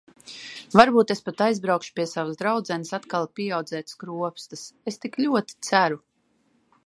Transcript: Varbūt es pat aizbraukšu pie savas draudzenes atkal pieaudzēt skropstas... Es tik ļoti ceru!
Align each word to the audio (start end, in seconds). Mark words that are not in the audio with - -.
Varbūt 0.79 1.11
es 1.15 1.19
pat 1.27 1.43
aizbraukšu 1.47 1.93
pie 1.99 2.05
savas 2.13 2.39
draudzenes 2.39 2.95
atkal 2.99 3.29
pieaudzēt 3.41 3.93
skropstas... 3.95 4.63
Es 4.93 4.97
tik 5.05 5.19
ļoti 5.27 5.59
ceru! 5.69 6.01